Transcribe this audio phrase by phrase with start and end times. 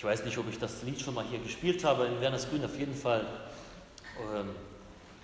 [0.00, 2.64] Ich weiß nicht, ob ich das Lied schon mal hier gespielt habe, in Werners Grün
[2.64, 3.20] auf jeden Fall.
[4.34, 4.48] Ähm,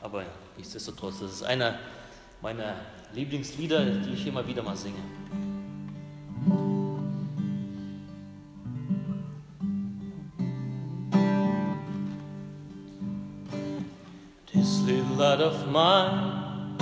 [0.03, 0.25] aber
[0.59, 1.79] nichtsdestotrotz, das ist einer
[2.43, 2.75] meiner
[3.15, 4.99] Lieblingslieder, die ich immer wieder mal singe.
[14.53, 16.77] This little light of mine,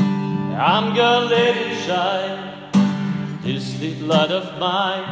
[0.59, 2.73] I'm gonna let it shine.
[3.45, 5.05] This little light of mine,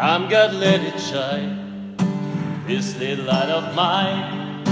[0.00, 1.63] I'm gonna let it shine.
[2.66, 4.66] This little light of mine,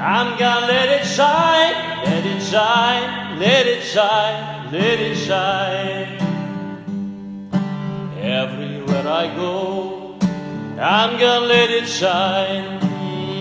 [0.00, 6.08] I'm gonna let it shine, let it shine, let it shine, let it shine.
[8.18, 10.16] Everywhere I go,
[10.80, 12.80] I'm gonna let it shine.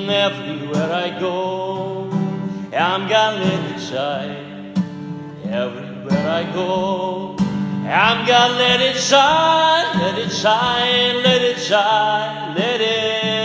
[0.10, 2.10] Everywhere I go,
[2.76, 4.74] I'm gonna let it shine.
[5.46, 7.38] Everywhere I go,
[7.88, 13.43] I'm gonna let it shine, let it shine, let it shine, let it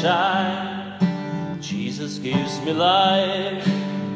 [0.00, 1.60] shine.
[1.60, 3.66] Jesus gives me life,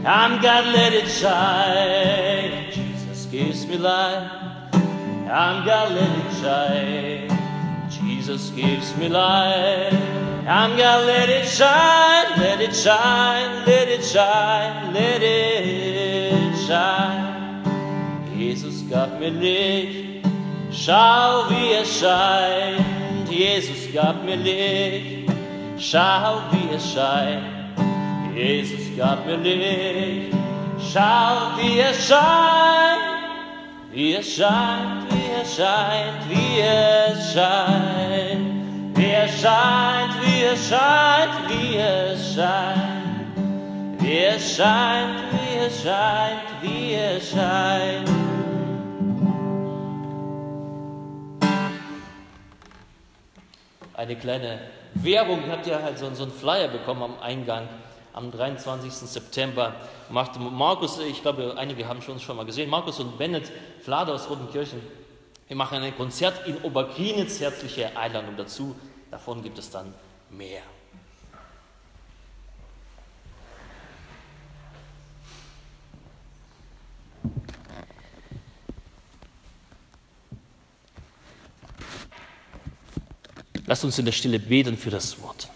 [0.04, 2.70] I'm gonna let it shine.
[2.72, 4.30] Jesus gives me life,
[5.28, 7.38] I'm gonna let it shine.
[7.90, 10.22] Jesus gives me life.
[10.46, 17.62] I'm gonna let it shine, let it shine, let it shine, let it shine.
[18.36, 20.26] Jesus gab mir Licht,
[20.72, 23.30] schau wie es scheint.
[23.30, 25.21] Jesus gab mir Licht,
[25.82, 27.42] schau wie es scheint.
[28.34, 30.32] Jesus gab mir Licht,
[30.78, 33.10] schau wie es scheint.
[33.90, 38.96] Wie es scheint, wie es scheint, wie es scheint.
[38.96, 44.00] Wie es scheint, wie es scheint, wie es scheint.
[44.00, 48.08] Wie es scheint, wie es scheint, wie es scheint.
[53.94, 54.58] Eine kleine
[54.94, 57.68] Werbung, ihr habt ja halt so, so einen Flyer bekommen am Eingang
[58.12, 58.92] am 23.
[58.92, 59.74] September
[60.10, 63.50] macht Markus, ich glaube, einige haben schon schon mal gesehen, Markus und Bennett
[63.80, 64.80] Flader aus Rotenkirchen.
[65.48, 68.76] Wir machen ein Konzert in Oberkrinitz, herzliche Einladung dazu.
[69.10, 69.92] Davon gibt es dann
[70.30, 70.62] mehr.
[83.72, 85.48] Lasst uns in der Stille beten für das Wort.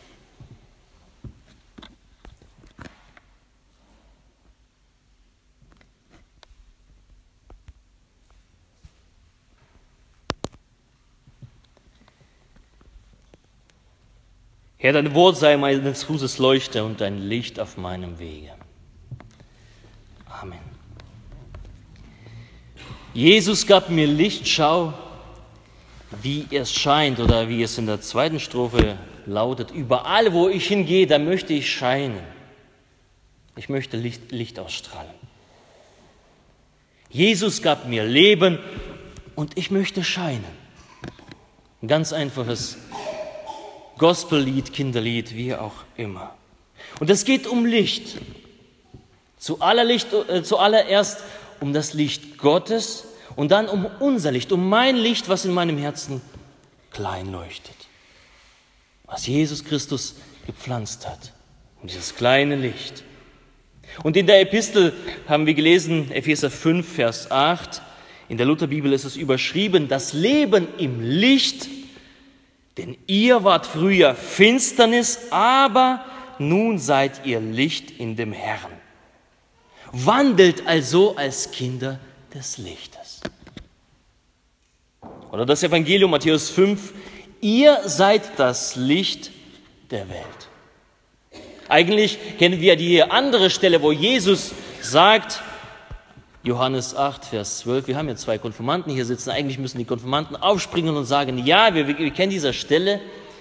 [14.78, 18.54] Herr, dein Wort sei meines Fußes Leuchte und dein Licht auf meinem Wege.
[20.40, 20.58] Amen.
[23.12, 24.94] Jesus gab mir Licht, schau,
[26.22, 28.96] wie es scheint oder wie es in der zweiten Strophe
[29.26, 29.70] lautet.
[29.70, 32.20] Überall, wo ich hingehe, da möchte ich scheinen.
[33.56, 35.14] Ich möchte Licht, Licht ausstrahlen.
[37.10, 38.58] Jesus gab mir Leben
[39.34, 40.44] und ich möchte scheinen.
[41.82, 42.78] Ein ganz einfaches
[43.98, 46.34] Gospellied, Kinderlied, wie auch immer.
[47.00, 48.16] Und es geht um Licht.
[48.16, 48.20] Äh,
[50.42, 51.18] zuallererst
[51.60, 53.05] um das Licht Gottes
[53.36, 56.20] und dann um unser Licht, um mein Licht, was in meinem Herzen
[56.90, 57.76] klein leuchtet.
[59.04, 60.16] Was Jesus Christus
[60.46, 61.32] gepflanzt hat.
[61.80, 63.04] Um dieses kleine Licht.
[64.02, 64.92] Und in der Epistel
[65.28, 67.82] haben wir gelesen, Epheser 5, Vers 8,
[68.28, 71.68] in der Lutherbibel ist es überschrieben, das Leben im Licht
[72.76, 76.04] denn ihr wart früher Finsternis, aber
[76.38, 78.72] nun seid ihr Licht in dem Herrn.
[79.92, 81.98] Wandelt also als Kinder
[82.36, 83.20] des Lichtes.
[85.32, 86.92] Oder das Evangelium Matthäus 5,
[87.40, 89.30] ihr seid das Licht
[89.90, 90.20] der Welt.
[91.68, 94.52] Eigentlich kennen wir die andere Stelle, wo Jesus
[94.82, 95.42] sagt,
[96.42, 97.88] Johannes 8, Vers 12.
[97.88, 99.30] Wir haben ja zwei Konfirmanden hier sitzen.
[99.30, 103.00] Eigentlich müssen die Konfirmanden aufspringen und sagen, ja, wir, wir, kennen diese Stelle.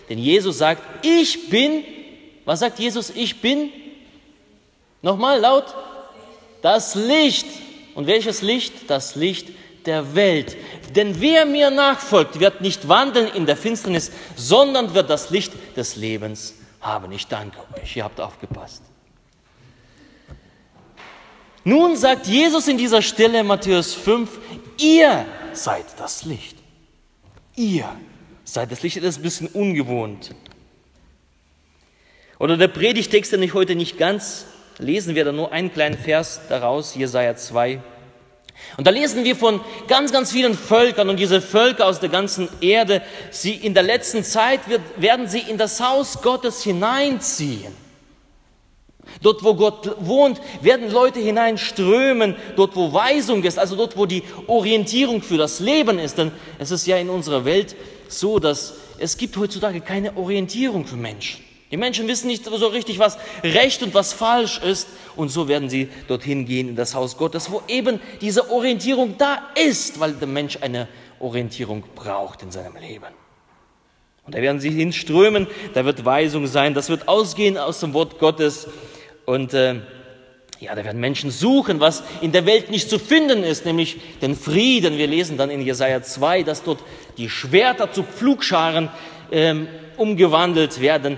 [0.10, 1.84] Denn Jesus sagt, ich bin,
[2.46, 3.10] was sagt Jesus?
[3.10, 3.70] Ich bin,
[5.02, 5.66] nochmal laut,
[6.62, 7.46] das Licht.
[7.96, 8.90] Und welches Licht?
[8.90, 9.50] Das Licht
[9.86, 10.56] der Welt.
[10.96, 15.96] Denn wer mir nachfolgt, wird nicht wandeln in der Finsternis, sondern wird das Licht des
[15.96, 17.12] Lebens haben.
[17.12, 18.84] Ich danke euch, ihr habt aufgepasst.
[21.64, 24.30] Nun sagt Jesus in dieser Stelle Matthäus 5,
[24.78, 26.58] ihr seid das Licht.
[27.56, 27.90] Ihr
[28.44, 28.98] seid das Licht.
[28.98, 30.36] Das ist ein bisschen ungewohnt.
[32.38, 34.46] Oder der Predigtext, den ich heute nicht ganz
[34.78, 37.82] lesen werde, nur einen kleinen Vers daraus, Jesaja 2,
[38.78, 42.50] Und da lesen wir von ganz, ganz vielen Völkern und diese Völker aus der ganzen
[42.62, 43.02] Erde,
[43.32, 47.74] sie in der letzten Zeit wird, werden sie in das Haus Gottes hineinziehen.
[49.22, 54.24] Dort, wo Gott wohnt, werden Leute hineinströmen, dort, wo Weisung ist, also dort, wo die
[54.48, 56.18] Orientierung für das Leben ist.
[56.18, 57.76] Denn es ist ja in unserer Welt
[58.08, 61.45] so, dass es gibt heutzutage keine Orientierung für Menschen.
[61.72, 64.88] Die Menschen wissen nicht so richtig, was recht und was falsch ist.
[65.16, 69.40] Und so werden sie dorthin gehen in das Haus Gottes, wo eben diese Orientierung da
[69.56, 70.88] ist, weil der Mensch eine
[71.20, 73.14] Orientierung braucht in seinem Leben.
[74.26, 78.20] Und da werden sie hinströmen, da wird Weisung sein, das wird ausgehen aus dem Wort
[78.20, 78.68] Gottes.
[79.26, 79.76] Und äh,
[80.60, 84.36] ja, da werden Menschen suchen, was in der Welt nicht zu finden ist, nämlich den
[84.36, 84.98] Frieden.
[84.98, 86.80] Wir lesen dann in Jesaja 2, dass dort
[87.18, 88.90] die Schwerter zu Pflugscharen
[89.32, 91.18] ähm, umgewandelt werden.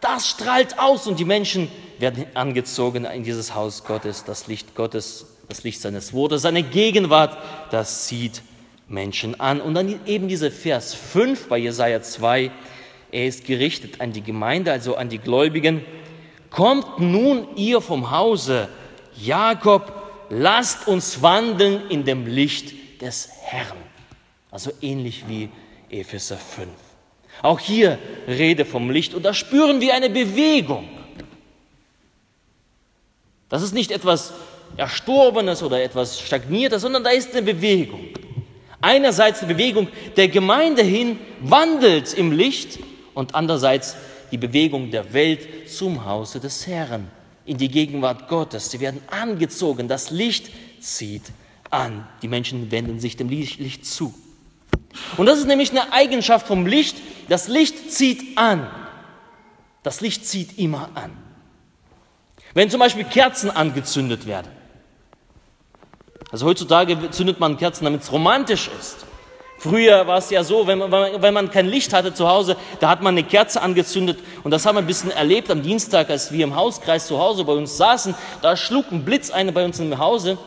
[0.00, 4.24] Das strahlt aus und die Menschen werden angezogen in dieses Haus Gottes.
[4.24, 7.36] Das Licht Gottes, das Licht seines Wortes, seine Gegenwart,
[7.70, 8.42] das zieht
[8.88, 9.60] Menschen an.
[9.60, 12.50] Und dann eben dieser Vers 5 bei Jesaja 2.
[13.12, 15.84] Er ist gerichtet an die Gemeinde, also an die Gläubigen.
[16.48, 18.68] Kommt nun ihr vom Hause
[19.16, 19.92] Jakob,
[20.30, 23.78] lasst uns wandeln in dem Licht des Herrn.
[24.50, 25.48] Also ähnlich wie
[25.90, 26.68] Epheser 5.
[27.42, 30.88] Auch hier Rede vom Licht und da spüren wir eine Bewegung.
[33.48, 34.32] Das ist nicht etwas
[34.76, 38.00] Erstorbenes oder etwas Stagniertes, sondern da ist eine Bewegung.
[38.80, 42.78] Einerseits eine Bewegung der Gemeinde hin wandelt im Licht
[43.14, 43.96] und andererseits
[44.30, 47.10] die Bewegung der Welt zum Hause des Herrn,
[47.44, 48.70] in die Gegenwart Gottes.
[48.70, 50.50] Sie werden angezogen, das Licht
[50.80, 51.24] zieht
[51.68, 52.06] an.
[52.22, 54.14] Die Menschen wenden sich dem Licht zu.
[55.16, 56.96] Und das ist nämlich eine Eigenschaft vom Licht.
[57.28, 58.68] Das Licht zieht an.
[59.82, 61.16] Das Licht zieht immer an.
[62.54, 64.50] Wenn zum Beispiel Kerzen angezündet werden.
[66.32, 69.06] Also heutzutage zündet man Kerzen, damit es romantisch ist.
[69.58, 72.88] Früher war es ja so, wenn man, wenn man kein Licht hatte zu Hause, da
[72.88, 76.32] hat man eine Kerze angezündet und das haben wir ein bisschen erlebt am Dienstag, als
[76.32, 78.14] wir im Hauskreis zu Hause bei uns saßen.
[78.40, 80.38] Da schlug ein Blitz eine bei uns im Hause.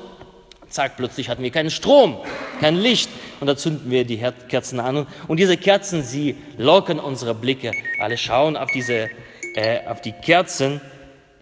[0.74, 2.18] Zack, plötzlich hatten wir keinen Strom,
[2.60, 3.10] kein Licht
[3.40, 5.08] und da zünden wir die Kerzen an.
[5.28, 7.72] Und diese Kerzen, sie locken unsere Blicke.
[8.00, 9.10] Alle schauen auf, diese,
[9.56, 10.82] äh, auf die Kerzen.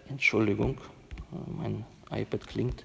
[0.08, 0.78] Entschuldigung,
[1.46, 2.84] mein iPad klingt.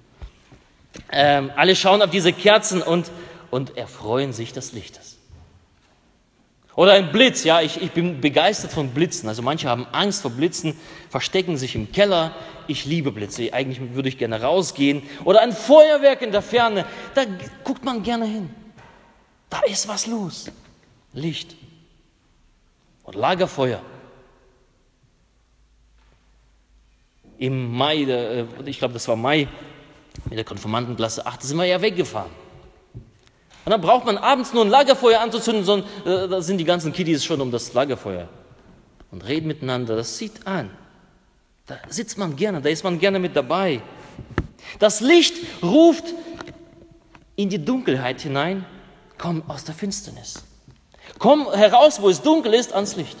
[1.12, 3.10] Ähm, alle schauen auf diese Kerzen und
[3.50, 5.07] und erfreuen sich des Lichtes.
[6.78, 9.28] Oder ein Blitz, ja, ich, ich bin begeistert von Blitzen.
[9.28, 10.78] Also manche haben Angst vor Blitzen,
[11.10, 12.36] verstecken sich im Keller.
[12.68, 15.02] Ich liebe Blitze, eigentlich würde ich gerne rausgehen.
[15.24, 16.86] Oder ein Feuerwerk in der Ferne,
[17.16, 17.24] da
[17.64, 18.50] guckt man gerne hin.
[19.50, 20.52] Da ist was los.
[21.12, 21.56] Licht.
[23.02, 23.82] Und Lagerfeuer.
[27.38, 29.48] Im Mai, äh, ich glaube, das war Mai,
[30.26, 32.30] mit der Konformantenklasse 8, sind wir ja weggefahren.
[33.68, 36.90] Und dann braucht man abends nur ein Lagerfeuer anzuzünden, sondern äh, da sind die ganzen
[36.90, 38.26] Kiddies schon um das Lagerfeuer
[39.10, 39.94] und reden miteinander.
[39.94, 40.70] Das sieht an.
[41.66, 43.82] Da sitzt man gerne, da ist man gerne mit dabei.
[44.78, 46.04] Das Licht ruft
[47.36, 48.64] in die Dunkelheit hinein,
[49.18, 50.44] komm aus der Finsternis.
[51.18, 53.18] Komm heraus, wo es dunkel ist, ans Licht.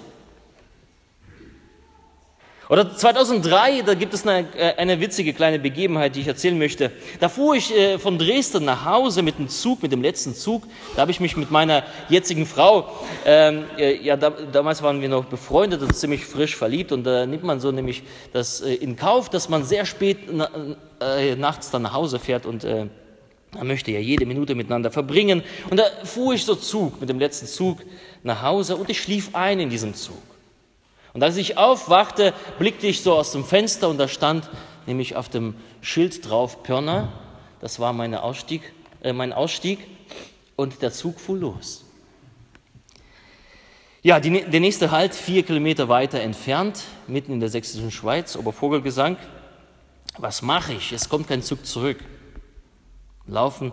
[2.68, 6.90] Oder 2003, da gibt es eine, äh, eine witzige kleine Begebenheit, die ich erzählen möchte.
[7.18, 10.64] Da fuhr ich äh, von Dresden nach Hause mit dem Zug, mit dem letzten Zug.
[10.94, 12.90] Da habe ich mich mit meiner jetzigen Frau,
[13.24, 16.92] ähm, äh, ja, da, damals waren wir noch befreundet und ziemlich frisch verliebt.
[16.92, 18.02] Und da nimmt man so nämlich
[18.34, 20.50] das in Kauf, dass man sehr spät na,
[21.00, 22.86] äh, nachts dann nach Hause fährt und äh,
[23.54, 25.42] man möchte ja jede Minute miteinander verbringen.
[25.70, 27.78] Und da fuhr ich so Zug, mit dem letzten Zug
[28.22, 30.18] nach Hause und ich schlief ein in diesem Zug.
[31.18, 34.48] Und als ich aufwachte, blickte ich so aus dem Fenster und da stand
[34.86, 37.12] nämlich auf dem Schild drauf Pirna.
[37.60, 38.72] Das war meine Ausstieg,
[39.02, 39.80] äh, mein Ausstieg
[40.54, 41.84] und der Zug fuhr los.
[44.00, 49.16] Ja, die, der nächste Halt vier Kilometer weiter entfernt, mitten in der sächsischen Schweiz, Obervogelgesang.
[50.18, 50.92] Was mache ich?
[50.92, 51.98] Es kommt kein Zug zurück.
[53.26, 53.72] Laufen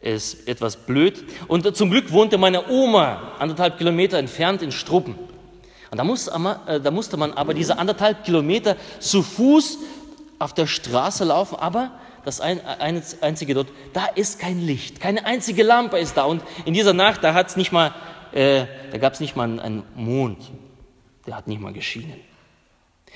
[0.00, 1.24] ist etwas blöd.
[1.48, 5.16] Und zum Glück wohnte meine Oma anderthalb Kilometer entfernt in Struppen.
[5.90, 9.78] Und da, muss, äh, da musste man aber diese anderthalb Kilometer zu Fuß
[10.38, 11.92] auf der Straße laufen, aber
[12.24, 16.24] das einzige dort, da ist kein Licht, keine einzige Lampe ist da.
[16.24, 17.94] Und in dieser Nacht, da hat's nicht mal,
[18.32, 20.38] äh, da gab es nicht mal einen Mond,
[21.26, 22.20] der hat nicht mal geschienen.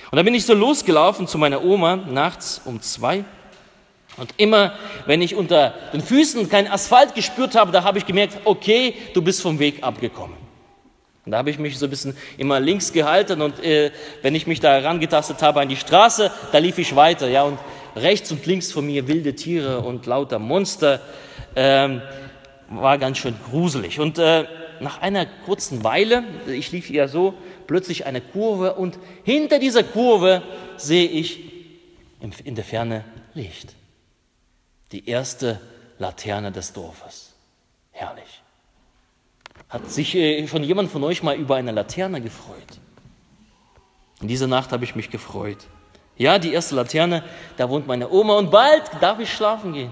[0.09, 3.25] Und da bin ich so losgelaufen zu meiner Oma nachts um zwei.
[4.17, 4.73] Und immer,
[5.05, 9.21] wenn ich unter den Füßen keinen Asphalt gespürt habe, da habe ich gemerkt, okay, du
[9.21, 10.40] bist vom Weg abgekommen.
[11.31, 14.47] Und da habe ich mich so ein bisschen immer links gehalten und äh, wenn ich
[14.47, 17.29] mich da herangetastet habe an die Straße, da lief ich weiter.
[17.29, 17.57] Ja, und
[17.95, 20.99] rechts und links von mir wilde Tiere und lauter Monster.
[21.55, 22.01] Ähm,
[22.67, 24.01] war ganz schön gruselig.
[24.01, 24.43] Und äh,
[24.81, 27.33] nach einer kurzen Weile, ich lief ja so,
[27.65, 30.41] plötzlich eine Kurve und hinter dieser Kurve
[30.75, 31.39] sehe ich
[32.43, 33.73] in der Ferne Licht.
[34.91, 35.61] Die erste
[35.97, 37.31] Laterne des Dorfes.
[37.91, 38.40] Herrlich.
[39.71, 42.79] Hat sich äh, schon jemand von euch mal über eine Laterne gefreut?
[44.21, 45.59] In dieser Nacht habe ich mich gefreut.
[46.17, 47.23] Ja, die erste Laterne,
[47.55, 49.91] da wohnt meine Oma und bald darf ich schlafen gehen.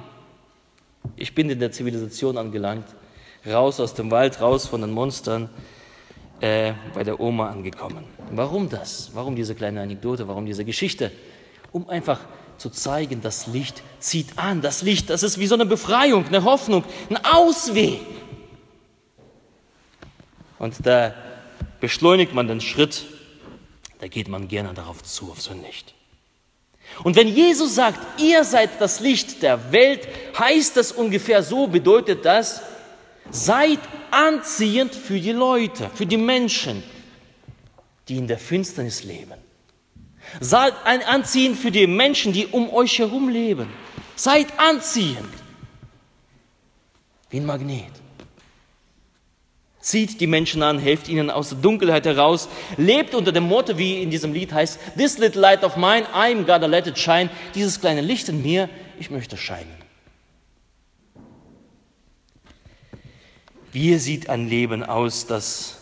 [1.15, 2.88] Ich bin in der Zivilisation angelangt,
[3.48, 5.50] raus aus dem Wald, raus von den Monstern,
[6.41, 8.03] äh, bei der Oma angekommen.
[8.31, 9.12] Warum das?
[9.13, 10.27] Warum diese kleine Anekdote?
[10.27, 11.09] Warum diese Geschichte?
[11.71, 12.19] Um einfach
[12.57, 14.62] zu zeigen, das Licht zieht an.
[14.62, 18.01] Das Licht, das ist wie so eine Befreiung, eine Hoffnung, ein Ausweg.
[20.60, 21.16] Und da
[21.80, 23.06] beschleunigt man den Schritt,
[24.00, 25.94] da geht man gerne darauf zu, auf so ein Licht.
[27.04, 32.25] Und wenn Jesus sagt, ihr seid das Licht der Welt, heißt das ungefähr so, bedeutet
[32.25, 32.62] das,
[33.30, 33.80] seid
[34.12, 36.84] anziehend für die Leute, für die Menschen,
[38.08, 39.39] die in der Finsternis leben.
[40.39, 43.70] Seid anziehend für die Menschen, die um euch herum leben.
[44.16, 45.34] Seid anziehend.
[47.30, 47.99] Wie ein Magnet.
[49.89, 54.03] Zieht die Menschen an, helft ihnen aus der Dunkelheit heraus, lebt unter dem Motto, wie
[54.03, 57.31] in diesem Lied heißt, This little light of mine, I'm gonna let it shine.
[57.55, 58.69] Dieses kleine Licht in mir,
[59.00, 59.74] ich möchte scheinen.
[63.72, 65.77] Wie sieht ein Leben aus, das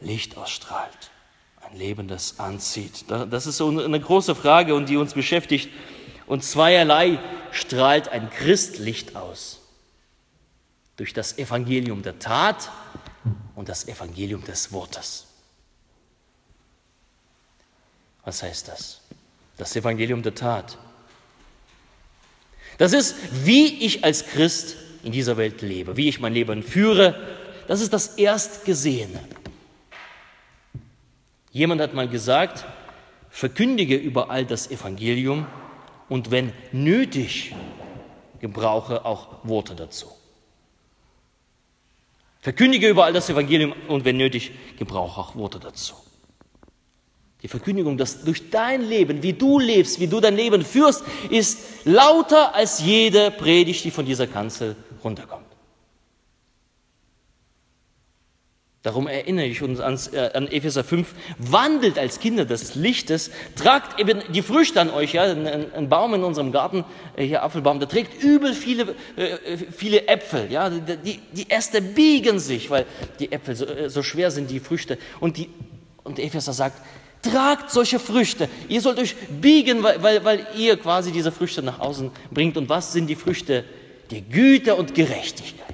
[0.00, 1.10] Licht ausstrahlt?
[1.68, 3.06] Ein Leben, das anzieht.
[3.08, 5.68] Das ist eine große Frage und die uns beschäftigt.
[6.28, 7.18] Und zweierlei
[7.50, 9.58] strahlt ein Christ Licht aus.
[10.96, 12.70] Durch das Evangelium der Tat
[13.54, 15.26] und das Evangelium des Wortes.
[18.24, 19.00] Was heißt das?
[19.56, 20.78] Das Evangelium der Tat.
[22.76, 27.18] Das ist, wie ich als Christ in dieser Welt lebe, wie ich mein Leben führe.
[27.66, 29.20] Das ist das Erstgesehene.
[31.50, 32.64] Jemand hat mal gesagt,
[33.30, 35.46] verkündige überall das Evangelium
[36.08, 37.54] und wenn nötig,
[38.40, 40.17] gebrauche auch Worte dazu.
[42.40, 45.94] Verkündige überall das Evangelium und wenn nötig, gebrauche auch Worte dazu.
[47.42, 51.84] Die Verkündigung, dass durch dein Leben, wie du lebst, wie du dein Leben führst, ist
[51.84, 55.47] lauter als jede Predigt, die von dieser Kanzel runterkommt.
[58.88, 64.00] Darum erinnere ich uns an, äh, an Epheser 5, wandelt als Kinder des Lichtes, tragt
[64.00, 67.80] eben die Früchte an euch, ja, ein, ein Baum in unserem Garten, äh, hier Apfelbaum,
[67.80, 72.86] der trägt übel viele, äh, viele Äpfel, ja, die, die Äste biegen sich, weil
[73.18, 74.96] die Äpfel so, äh, so schwer sind, die Früchte.
[75.20, 75.50] Und, die,
[76.02, 76.80] und Epheser sagt,
[77.20, 81.78] tragt solche Früchte, ihr sollt euch biegen, weil, weil, weil ihr quasi diese Früchte nach
[81.78, 82.56] außen bringt.
[82.56, 83.66] Und was sind die Früchte?
[84.10, 85.67] Die Güte und Gerechtigkeit.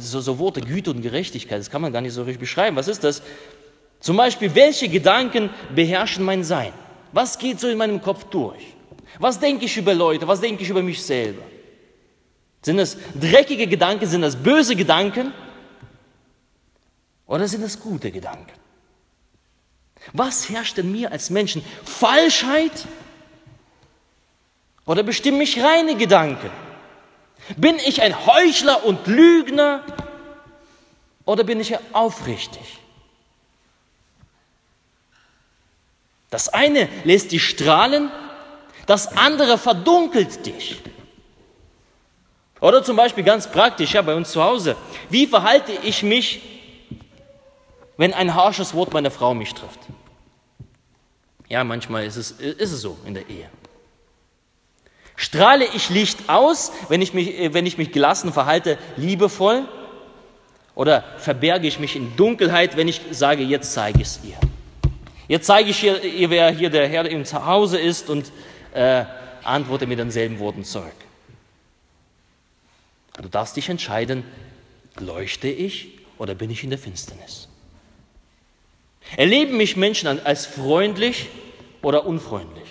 [0.00, 2.76] So, so Worte, Güte und Gerechtigkeit, das kann man gar nicht so richtig beschreiben.
[2.76, 3.22] Was ist das?
[4.00, 6.72] Zum Beispiel, welche Gedanken beherrschen mein Sein?
[7.12, 8.74] Was geht so in meinem Kopf durch?
[9.18, 10.26] Was denke ich über Leute?
[10.26, 11.42] Was denke ich über mich selber?
[12.62, 14.06] Sind das dreckige Gedanken?
[14.06, 15.32] Sind das böse Gedanken?
[17.26, 18.52] Oder sind das gute Gedanken?
[20.12, 21.62] Was herrscht in mir als Menschen?
[21.84, 22.86] Falschheit?
[24.86, 26.50] Oder bestimmen mich reine Gedanken?
[27.56, 29.82] Bin ich ein Heuchler und Lügner
[31.24, 32.78] oder bin ich aufrichtig?
[36.30, 38.10] Das eine lässt dich strahlen,
[38.86, 40.80] das andere verdunkelt dich.
[42.60, 44.76] Oder zum Beispiel ganz praktisch, ja, bei uns zu Hause.
[45.08, 46.42] Wie verhalte ich mich,
[47.96, 49.80] wenn ein harsches Wort meiner Frau mich trifft?
[51.48, 53.48] Ja, manchmal ist es, ist es so in der Ehe.
[55.30, 59.62] Strahle ich Licht aus, wenn ich mich, äh, wenn ich mich gelassen verhalte, liebevoll?
[60.74, 64.36] Oder verberge ich mich in Dunkelheit, wenn ich sage, jetzt zeige ich es ihr?
[65.28, 68.32] Jetzt zeige ich ihr, wer hier der Herr im Zuhause ist und
[68.74, 69.04] äh,
[69.44, 70.90] antworte mit denselben Worten zurück.
[73.22, 74.24] Du darfst dich entscheiden,
[74.98, 77.46] leuchte ich oder bin ich in der Finsternis?
[79.16, 81.28] Erleben mich Menschen als freundlich
[81.82, 82.69] oder unfreundlich?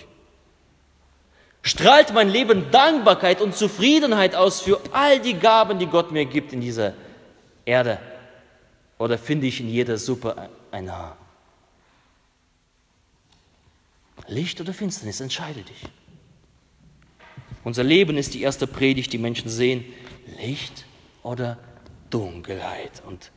[1.61, 6.53] Strahlt mein Leben Dankbarkeit und Zufriedenheit aus für all die Gaben, die Gott mir gibt
[6.53, 6.93] in dieser
[7.65, 7.99] Erde?
[8.97, 11.17] Oder finde ich in jeder Suppe ein Haar?
[14.27, 15.83] Licht oder Finsternis, entscheide dich.
[17.63, 19.83] Unser Leben ist die erste Predigt, die Menschen sehen.
[20.39, 20.85] Licht
[21.23, 21.57] oder
[22.09, 23.01] Dunkelheit.
[23.05, 23.31] Und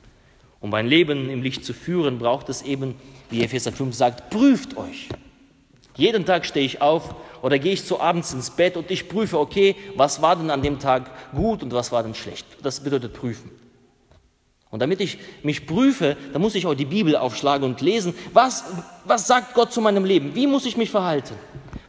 [0.60, 2.94] um ein Leben im Licht zu führen, braucht es eben,
[3.30, 5.08] wie Epheser 5 sagt, prüft euch.
[5.96, 9.38] Jeden Tag stehe ich auf oder gehe ich zu abends ins Bett und ich prüfe,
[9.38, 12.46] okay, was war denn an dem Tag gut und was war denn schlecht.
[12.62, 13.50] Das bedeutet prüfen.
[14.70, 18.64] Und damit ich mich prüfe, dann muss ich auch die Bibel aufschlagen und lesen, was,
[19.04, 20.34] was sagt Gott zu meinem Leben?
[20.34, 21.34] Wie muss ich mich verhalten?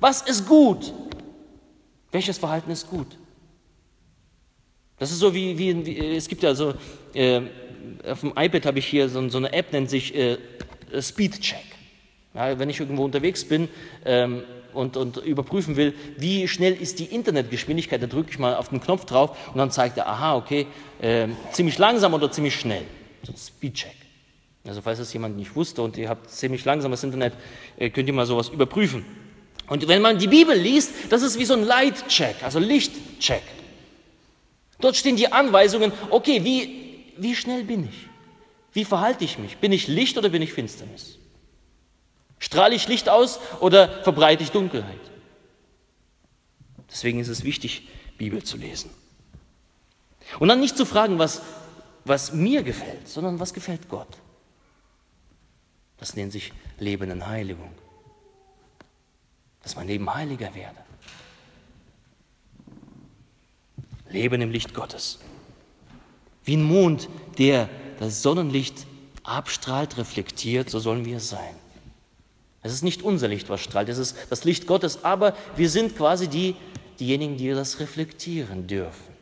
[0.02, 0.94] Was ist gut?
[2.12, 3.08] Welches Verhalten ist gut?
[5.00, 6.74] Das ist so wie, wie, wie es gibt ja so,
[7.14, 7.42] äh,
[8.06, 10.38] auf dem iPad habe ich hier so, so, eine App, nennt sich äh,
[11.02, 11.73] Speed Check.
[12.34, 13.70] Ja, wenn ich irgendwo unterwegs bin
[14.06, 18.70] ähm, und, und, überprüfen will, wie schnell ist die Internetgeschwindigkeit, dann drücke ich mal auf
[18.70, 20.66] den Knopf drauf und dann zeigt er, aha, okay,
[21.00, 22.84] äh, ziemlich langsam oder ziemlich schnell.
[23.24, 23.96] So ein Speedcheck.
[24.66, 27.34] Also falls das jemand nicht wusste und ihr habt ziemlich langsames Internet,
[27.78, 29.06] äh, könnt ihr mal sowas überprüfen.
[29.68, 33.44] Und wenn man die Bibel liest, das ist wie so ein Lightcheck, also Lichtcheck.
[34.80, 38.08] Dort stehen die Anweisungen, okay, wie, wie schnell bin ich?
[38.74, 39.58] Wie verhalte ich mich?
[39.58, 41.20] Bin ich Licht oder bin ich Finsternis?
[42.44, 45.00] Strahle ich Licht aus oder verbreite ich Dunkelheit?
[46.92, 48.90] Deswegen ist es wichtig, Bibel zu lesen.
[50.40, 51.42] Und dann nicht zu fragen, was,
[52.04, 54.10] was mir gefällt, sondern was gefällt Gott.
[55.96, 57.72] Das nennt sich Leben in Heiligung.
[59.62, 60.80] Dass mein Leben heiliger werde.
[64.10, 65.20] Leben im Licht Gottes.
[66.44, 67.08] Wie ein Mond,
[67.38, 67.70] der
[68.00, 68.86] das Sonnenlicht
[69.24, 71.63] abstrahlt, reflektiert, so sollen wir sein.
[72.64, 75.98] Es ist nicht unser Licht, was strahlt, es ist das Licht Gottes, aber wir sind
[75.98, 76.56] quasi die,
[76.98, 79.14] diejenigen, die das reflektieren dürfen.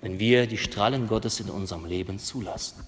[0.00, 2.86] Wenn wir die Strahlen Gottes in unserem Leben zulassen.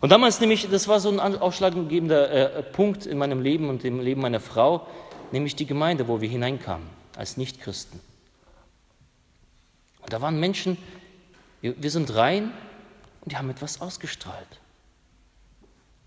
[0.00, 4.00] Und damals nämlich, das war so ein ausschlaggebender äh, Punkt in meinem Leben und im
[4.00, 4.86] Leben meiner Frau,
[5.30, 6.86] nämlich die Gemeinde, wo wir hineinkamen,
[7.16, 8.00] als Nichtchristen.
[10.00, 10.78] Und da waren Menschen,
[11.60, 12.52] wir, wir sind rein
[13.22, 14.60] und die haben etwas ausgestrahlt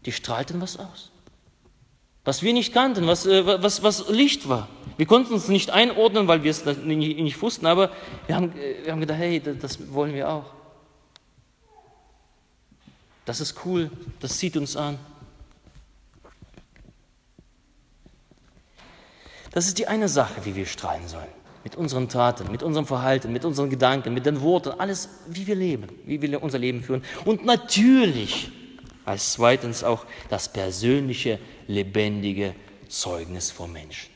[0.09, 1.11] die strahlten was aus.
[2.25, 4.67] Was wir nicht kannten, was, äh, was, was Licht war.
[4.97, 7.91] Wir konnten es nicht einordnen, weil wir es nicht, nicht wussten, aber
[8.25, 10.45] wir haben, äh, wir haben gedacht, hey, das wollen wir auch.
[13.25, 14.97] Das ist cool, das zieht uns an.
[19.51, 21.27] Das ist die eine Sache, wie wir strahlen sollen.
[21.63, 25.55] Mit unseren Taten, mit unserem Verhalten, mit unseren Gedanken, mit den Worten, alles, wie wir
[25.55, 27.03] leben, wie wir unser Leben führen.
[27.25, 28.51] Und natürlich
[29.09, 32.53] als zweitens auch das persönliche, lebendige
[32.89, 34.11] Zeugnis vor Menschen.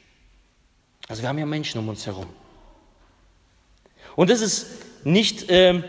[1.08, 2.28] Also wir haben ja Menschen um uns herum.
[4.16, 4.68] Und das ist
[5.04, 5.82] nicht, äh,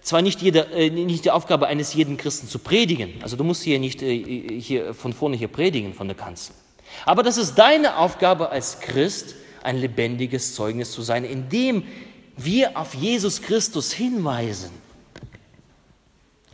[0.00, 3.62] zwar nicht, jeder, äh, nicht die Aufgabe eines jeden Christen zu predigen, also du musst
[3.64, 6.54] hier nicht äh, hier von vorne hier predigen von der Kanzel,
[7.04, 11.84] aber das ist deine Aufgabe als Christ, ein lebendiges Zeugnis zu sein, indem
[12.38, 14.70] wir auf Jesus Christus hinweisen.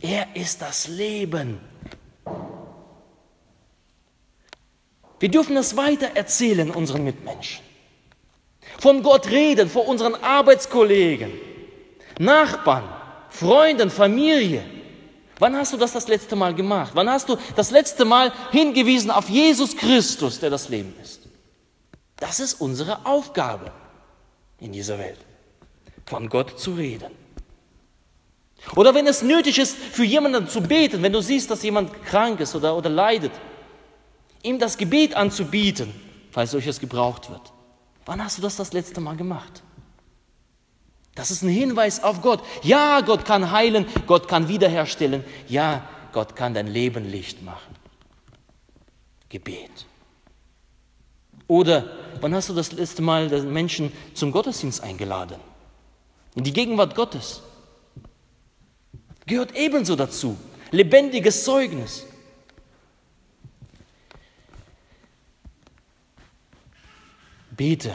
[0.01, 1.59] Er ist das Leben.
[5.19, 7.63] Wir dürfen das weiter erzählen unseren Mitmenschen.
[8.79, 11.31] Von Gott reden, vor unseren Arbeitskollegen,
[12.17, 12.87] Nachbarn,
[13.29, 14.63] Freunden, Familie.
[15.39, 16.91] Wann hast du das das letzte Mal gemacht?
[16.93, 21.21] Wann hast du das letzte Mal hingewiesen auf Jesus Christus, der das Leben ist?
[22.17, 23.71] Das ist unsere Aufgabe
[24.59, 25.19] in dieser Welt,
[26.05, 27.11] von Gott zu reden.
[28.75, 32.39] Oder wenn es nötig ist, für jemanden zu beten, wenn du siehst, dass jemand krank
[32.39, 33.31] ist oder, oder leidet,
[34.43, 35.93] ihm das Gebet anzubieten,
[36.31, 37.41] falls solches gebraucht wird.
[38.05, 39.63] Wann hast du das das letzte Mal gemacht?
[41.15, 42.41] Das ist ein Hinweis auf Gott.
[42.63, 45.23] Ja, Gott kann heilen, Gott kann wiederherstellen.
[45.47, 47.75] Ja, Gott kann dein Leben Licht machen.
[49.27, 49.85] Gebet.
[51.47, 51.85] Oder
[52.21, 55.39] wann hast du das letzte Mal den Menschen zum Gottesdienst eingeladen?
[56.35, 57.41] In die Gegenwart Gottes.
[59.29, 60.35] Gehört ebenso dazu.
[60.71, 62.05] Lebendiges Zeugnis.
[67.51, 67.93] Bete,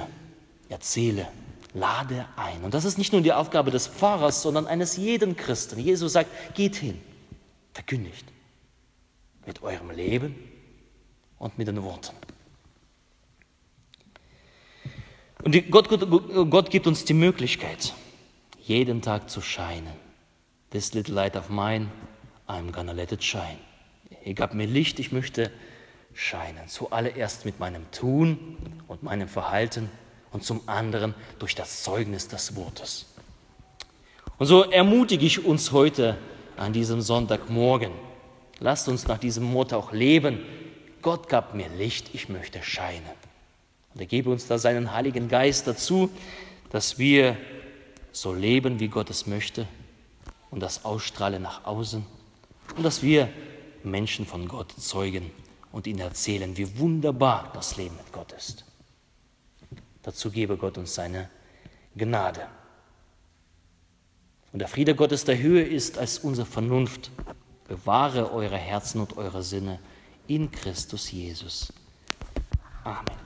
[0.68, 1.27] erzähle,
[1.73, 2.62] lade ein.
[2.62, 5.81] Und das ist nicht nur die Aufgabe des Pfarrers, sondern eines jeden Christen.
[5.81, 7.01] Jesus sagt, geht hin,
[7.73, 8.27] verkündigt
[9.44, 10.37] mit eurem Leben
[11.38, 12.14] und mit den Worten.
[15.42, 17.92] Und Gott, Gott, Gott gibt uns die Möglichkeit,
[18.62, 20.03] jeden Tag zu scheinen.
[20.74, 21.88] This little light of mine,
[22.48, 23.58] I'm gonna let it shine.
[24.24, 25.52] Ihr gab mir Licht, ich möchte
[26.14, 26.66] scheinen.
[26.66, 28.56] Zuallererst mit meinem Tun
[28.88, 29.88] und meinem Verhalten
[30.32, 33.06] und zum anderen durch das Zeugnis des Wortes.
[34.37, 36.18] Und so ermutige ich uns heute
[36.56, 37.92] an diesem Sonntagmorgen.
[38.58, 40.40] Lasst uns nach diesem Motto auch leben.
[41.02, 43.14] Gott gab mir Licht, ich möchte scheinen.
[43.94, 46.10] Und er gebe uns da seinen Heiligen Geist dazu,
[46.70, 47.37] dass wir
[48.10, 49.68] so leben, wie Gott es möchte
[50.54, 52.06] und das ausstrahlen nach außen
[52.76, 53.28] und dass wir
[53.82, 55.32] Menschen von Gott zeugen
[55.72, 58.64] und ihnen erzählen, wie wunderbar das Leben mit Gott ist.
[60.04, 61.28] Dazu gebe Gott uns seine
[61.96, 62.46] Gnade.
[64.52, 67.10] Und der Friede Gottes der Höhe ist als unsere Vernunft.
[67.66, 69.80] Bewahre eure Herzen und eure Sinne
[70.28, 71.72] in Christus Jesus.
[72.84, 73.23] Amen.